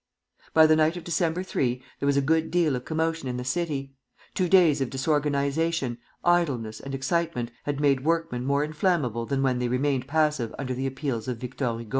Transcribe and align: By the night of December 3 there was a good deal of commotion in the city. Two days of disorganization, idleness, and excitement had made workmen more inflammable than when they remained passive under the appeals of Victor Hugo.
By 0.55 0.65
the 0.65 0.75
night 0.75 0.97
of 0.97 1.03
December 1.03 1.43
3 1.43 1.79
there 1.99 2.07
was 2.07 2.17
a 2.17 2.23
good 2.23 2.49
deal 2.49 2.75
of 2.75 2.85
commotion 2.85 3.29
in 3.29 3.37
the 3.37 3.43
city. 3.45 3.93
Two 4.33 4.49
days 4.49 4.81
of 4.81 4.89
disorganization, 4.89 5.99
idleness, 6.25 6.79
and 6.79 6.95
excitement 6.95 7.51
had 7.65 7.79
made 7.79 8.03
workmen 8.03 8.43
more 8.43 8.63
inflammable 8.63 9.27
than 9.27 9.43
when 9.43 9.59
they 9.59 9.67
remained 9.67 10.07
passive 10.07 10.55
under 10.57 10.73
the 10.73 10.87
appeals 10.87 11.27
of 11.27 11.37
Victor 11.37 11.77
Hugo. 11.77 11.89